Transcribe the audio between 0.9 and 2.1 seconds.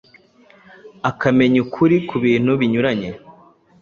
akamenya ukuri